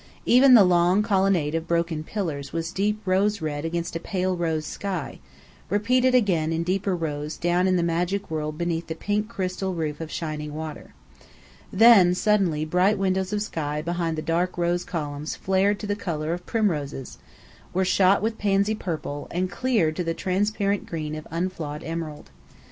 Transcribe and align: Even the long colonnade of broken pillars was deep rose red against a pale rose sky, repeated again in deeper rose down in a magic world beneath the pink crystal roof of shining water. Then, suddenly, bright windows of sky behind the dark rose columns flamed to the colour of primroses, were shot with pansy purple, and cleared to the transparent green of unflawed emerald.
Even 0.25 0.55
the 0.55 0.63
long 0.63 1.03
colonnade 1.03 1.53
of 1.53 1.67
broken 1.67 2.03
pillars 2.03 2.51
was 2.51 2.71
deep 2.71 2.99
rose 3.05 3.39
red 3.39 3.63
against 3.65 3.95
a 3.95 3.99
pale 3.99 4.35
rose 4.35 4.65
sky, 4.65 5.19
repeated 5.69 6.15
again 6.15 6.51
in 6.51 6.63
deeper 6.63 6.95
rose 6.95 7.37
down 7.37 7.67
in 7.67 7.77
a 7.77 7.83
magic 7.83 8.31
world 8.31 8.57
beneath 8.57 8.87
the 8.87 8.95
pink 8.95 9.29
crystal 9.29 9.75
roof 9.75 10.01
of 10.01 10.09
shining 10.09 10.55
water. 10.55 10.95
Then, 11.71 12.15
suddenly, 12.15 12.65
bright 12.65 12.97
windows 12.97 13.31
of 13.31 13.43
sky 13.43 13.83
behind 13.83 14.17
the 14.17 14.23
dark 14.23 14.57
rose 14.57 14.83
columns 14.83 15.35
flamed 15.35 15.77
to 15.81 15.85
the 15.85 15.95
colour 15.95 16.33
of 16.33 16.47
primroses, 16.47 17.19
were 17.71 17.85
shot 17.85 18.23
with 18.23 18.39
pansy 18.39 18.73
purple, 18.73 19.27
and 19.29 19.51
cleared 19.51 19.95
to 19.97 20.03
the 20.03 20.15
transparent 20.15 20.87
green 20.87 21.13
of 21.13 21.27
unflawed 21.29 21.83
emerald. 21.83 22.31